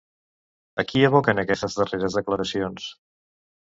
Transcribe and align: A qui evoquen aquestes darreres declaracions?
A 0.77 0.85
qui 0.93 1.03
evoquen 1.11 1.43
aquestes 1.43 1.79
darreres 1.83 2.21
declaracions? 2.23 2.93